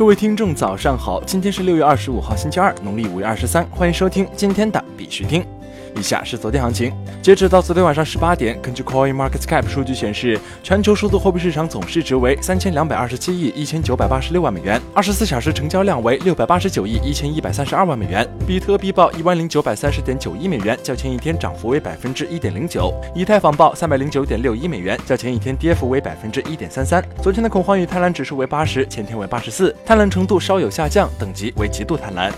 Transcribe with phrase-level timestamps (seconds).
[0.00, 1.22] 各位听众，早上好！
[1.24, 3.62] 今天是六月二十五号，星期二，农历五月二十三。
[3.66, 5.44] 欢迎收听今天的必须听。
[5.96, 6.92] 以下是昨天行情，
[7.22, 18.26] 截止到昨天晚上十八点，根据 Coin Market Cap 数据显示，全球数字货币市场总市值为三千两百二十七亿一千九百八十六万美元，二十四小时成交量为六百八十九亿一千一百三十二万美元。
[18.46, 22.94] 比特币报一万零九百三十点九亿美元，较前一天涨幅为百分之一点零九。
[23.14, 27.04] 以太坊报三百零九点六一美元，较前一天跌幅为百分之一点三三。
[27.22, 32.30] 昨天的恐慌与贪婪指数为八十，前天为八十四，贪婪程度稍有下降，等级为极度贪婪。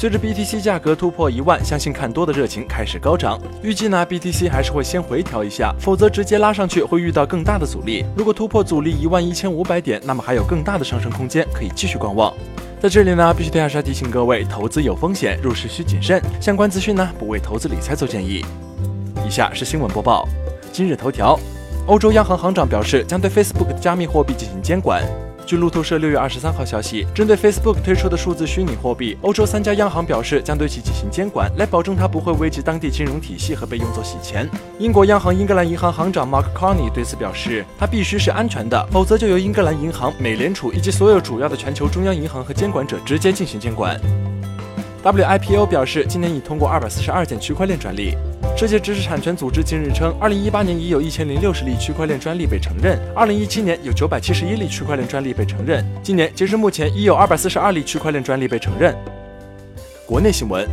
[0.00, 3.38] 随着 BTC 价格突破一万，相信看多的热情开始高涨。
[3.62, 8.02] 预计呢，BTC 还是会先回调一下，否则直接拉上去会遇到更大的阻力。
[8.16, 12.32] 如果突破阻力一万一千五百点，那么还有更大的上升空间，可以继续观望。
[12.80, 16.18] 在这里呢，必须要提醒各位，投资有风险，入市需谨慎。
[16.40, 18.42] 相关资讯呢，不为投资理财做建议。
[19.26, 20.26] 以下是新闻播报。
[20.72, 21.38] 今日头条：
[21.86, 25.04] 欧洲央行行长表示，将对 Facebook 的加密货币进行监管。
[25.50, 34.48] 据路透社六月二十三号消息，针对 Facebook 推出的数字虚拟货币，欧洲三家央行表示将对其进行监管，来保证它不会危及当地金融体系和被用作洗钱。
[34.78, 44.00] 英国央行英格兰银行行长 Mark Carney 对此表示，它必须是安全的，否则就由英格兰银行、美联储以及所有主要的全球中央银行和监管者直接进行监管。
[45.02, 48.14] WIPO 表示，今年已通过二百四十二件区块链专利。
[48.56, 58.94] 世界知识产权组织近日称，二零一八年已有一千零六十例区块链专利被承认，二零一七年有九百七十一例区块链专利被承认，今年截至目前已有二百四十二例区块链专利被承认。
[60.04, 60.68] 国内新闻：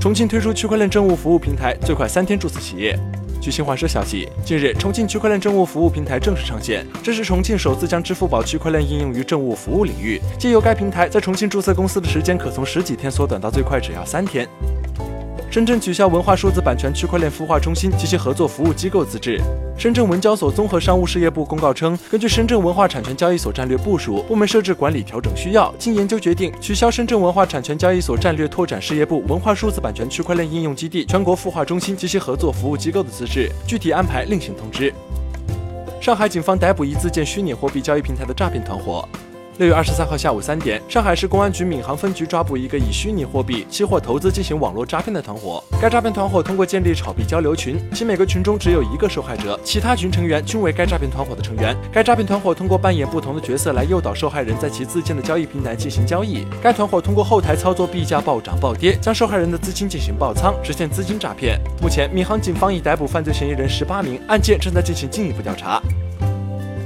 [0.00, 2.98] 重庆推出区块链政务服务平台，最快三天注册企业。
[3.38, 10.20] 据新华社消息，近日重庆区块链政务服务平台正式上线，这是重庆首次将支付宝区块链应用于政务服务领域。
[10.38, 14.48] 借由该平台，在重庆注册公司的时间可从十几天缩短到最快只要三天。
[15.56, 19.40] 深圳取消文化数字版权区块链孵化中心及其合作服务机构资质。
[19.78, 34.92] 深圳文交所综合商务事业部公告称，根据深圳文化产权交易所战略部署、部门设置管理调整需要，经研究决定取消深圳文化产权交易所战略拓展事业部文化数字版权区块链应用基地全国孵化中心及其合作服务机构的资质，具体安排另行通知。
[36.02, 39.08] 上海警方逮捕一自建虚拟货币交易平台的诈骗团伙。
[39.58, 45.64] 六月二十三号下午三点，上海市公安局闵行分局抓捕一个以虚拟货币、期货投资进行网络诈骗的团伙。
[45.80, 51.74] 该诈骗团伙通过建立炒币交流群，其每个群中只有一个受害者，其他群成员均为该诈骗团伙的成员。
[51.90, 56.46] 该诈骗团伙通过扮演不同的角色来诱导受害人在其自建的交易平台进行交易。
[56.62, 61.58] 该团伙通过后台操作币价暴涨暴跌，将受害人的资金进行爆仓，实现资金诈骗。
[61.80, 65.80] 目前，闵行警方已逮捕犯罪嫌疑人十八名，案件正在进行进一步调查。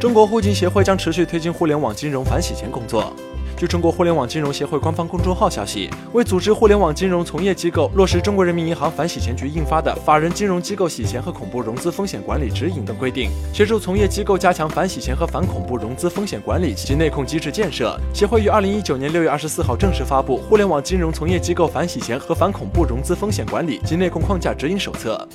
[0.00, 3.12] 中国互金协会将持续推进互联网金融反洗钱工作。
[3.56, 17.98] 据中国互联网金融协会官方公众号消息，为组织互联网金融从业机构落实中国人民银行反洗钱局印发的《法人金融机构洗钱和恐怖融资风险管理指引》等规定，协助从业机构加强反洗钱和反恐怖融资风险管理及内控机制建设。
[18.14, 25.26] 协会于二零一九年六月二十四号正式发布《互联网金融从业机构反洗钱和反恐怖融资风险管理及内控框架指引手册》。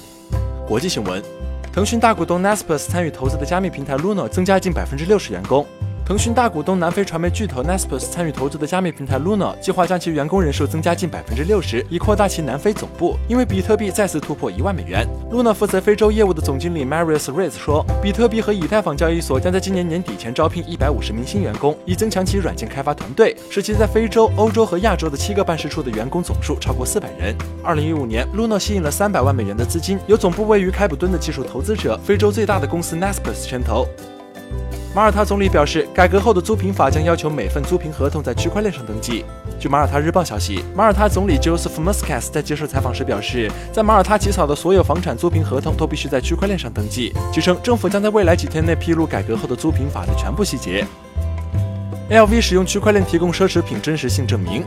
[0.66, 1.22] 国际新闻。
[1.74, 5.66] 腾讯大股东 Naspers 参与投资的加密平台 Luno 增加近百分之六十员工。
[6.06, 13.18] 腾讯大股东南非传媒巨头 Naspers 参与投资的加密平台 Luna 计划将其员工人数增加近百分之六十，以扩大其南非总部。
[13.26, 27.34] 因为比特币再次突破一万美元，Luna 负责非洲业务的总经理 Marius Reyes 说，比特币和以太坊交易所将在今年年底前招聘一百五十名新员工，以增强其软件开发团队，使其在非洲、欧洲和亚洲的七个办事处的员工总数超过四百人。
[27.64, 33.88] 二零一五年，Luna 吸引了三百万美元的资金，由总部位于开普敦的技术投资者、非洲最大的公司 Naspers 牵头。
[34.96, 39.26] 马耳他总理表示，改革后的租赁法将要求每份租赁合同在区块链上登记。
[39.60, 47.12] 据马耳他日报消息，马耳他总理 Joseph Muscat 在接受采访时表示，在马耳他起草的所有房产租赁合同都必须在区块链上登记。
[47.34, 50.86] 据称，政府将在未来几天内披露改革后的租赁法的全部细节。
[52.12, 54.64] LV 使用区块链提供奢侈品真实性证明。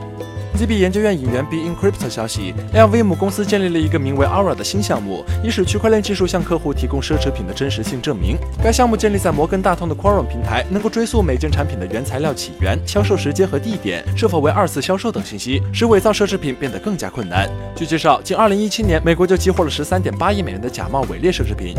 [0.55, 8.37] ZB 研究院引援 Be Encrypt 消息，LV 母公司建立了一个名为 Aura 的新项目，以使区块链技术向客户提供奢侈品的真实性证明。
[8.63, 17.47] 该项目建立在摩根大通的 Quorum 平台，能够追溯每件产品的原材料起源、销售时间和地点、是否为二次销售等信息，使伪造奢侈品变得更加困难。
[17.75, 21.75] 据介绍，仅2017年，美国就激活了13.8亿美元的假冒伪劣奢侈品。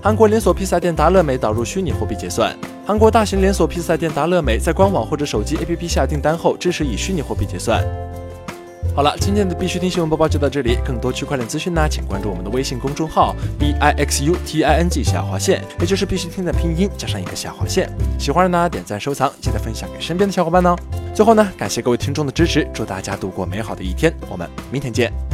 [0.00, 2.56] 韩国连锁披萨店达乐美导入虚拟货币结算。
[2.86, 7.84] 韩国大型连锁披萨店达乐美在官网或者手机 APP 下订单后，支持以虚拟货币结算。
[8.94, 10.78] 好了，今天的必须听新闻播报就到这里。
[10.84, 17.90] 更多区块链资讯呢，请关注我们的微信公众号 b i x u t i n g 下划线，也就是必须听的拼音加上一个下划线。
[18.18, 20.76] 喜欢的呢，点赞收藏，记得分享给身边的小伙伴哦。
[21.12, 25.27] 最后呢，感谢各位听众的支持，祝大家度过美好的一天，我们明天见。